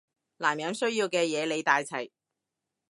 [0.37, 2.09] 男人需要嘅嘢你帶齊